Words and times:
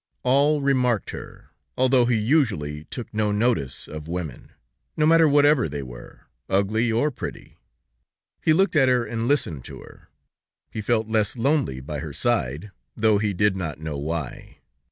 All 0.23 0.61
remarked 0.61 1.11
her, 1.11 1.51
although 1.77 2.05
he 2.07 2.17
usually 2.17 2.85
took 2.85 3.13
no 3.13 3.31
notice 3.31 3.87
of 3.87 4.07
women, 4.07 4.51
no 4.97 5.05
matter 5.05 5.29
whatever 5.29 5.69
they 5.69 5.83
were, 5.83 6.21
ugly 6.49 6.91
or 6.91 7.11
pretty; 7.11 7.59
he 8.41 8.51
looked 8.51 8.75
at 8.75 8.89
her 8.89 9.05
and 9.05 9.27
listened 9.27 9.63
to 9.65 9.81
her. 9.81 10.09
He 10.71 10.81
felt 10.81 11.07
less 11.07 11.37
lonely 11.37 11.81
by 11.81 11.99
her 11.99 12.13
side, 12.13 12.71
though 12.95 13.19
he 13.19 13.31
did 13.31 13.55
not 13.55 13.77
know 13.79 13.99
why. 13.99 14.57